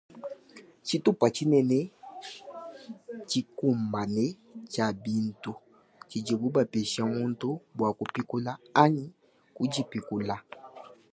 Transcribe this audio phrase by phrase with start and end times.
[0.85, 1.77] Tsitupa tshinene
[3.29, 4.25] tshikumbane
[4.71, 5.51] tshia bintu
[6.07, 8.51] tshidibu bapesha muntu bua kupikula
[8.83, 9.05] anyi
[9.55, 10.35] kudipikula.